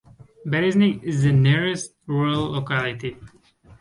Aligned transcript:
Bereznik 0.47 1.03
is 1.03 1.21
the 1.21 1.31
nearest 1.31 1.93
rural 2.07 2.53
locality. 2.53 3.15